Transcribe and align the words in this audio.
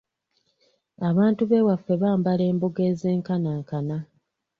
Abantu 1.09 1.41
b'ewaffe 1.49 1.93
bambala 2.01 2.43
embugo 2.51 2.81
ezenkanankana. 2.91 3.97